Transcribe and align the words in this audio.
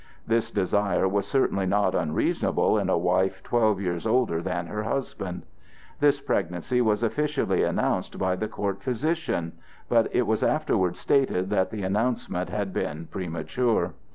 This 0.25 0.49
desire 0.49 1.07
was 1.07 1.27
certainly 1.27 1.67
not 1.67 1.93
unreasonable 1.93 2.75
in 2.75 2.89
a 2.89 2.97
wife 2.97 3.43
twelve 3.43 3.79
years 3.79 4.07
older 4.07 4.41
than 4.41 4.65
her 4.65 4.81
husband. 4.81 5.45
This 5.99 6.19
pregnancy 6.19 6.81
was 6.81 7.03
officially 7.03 7.61
announced 7.61 8.17
by 8.17 8.35
the 8.35 8.47
court 8.47 8.81
physician, 8.81 9.51
but 9.89 10.07
it 10.11 10.25
was 10.25 10.41
afterwards 10.41 10.97
stated 10.97 11.51
that 11.51 11.69
the 11.69 11.83
announcement 11.83 12.49
had 12.49 12.73
been 12.73 13.09
premature. 13.11 13.93